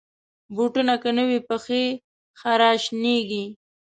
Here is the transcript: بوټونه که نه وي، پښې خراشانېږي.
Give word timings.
بوټونه 0.55 0.93
که 1.01 1.09
نه 1.17 1.23
وي، 1.27 1.39
پښې 1.47 1.83
خراشانېږي. 2.39 3.45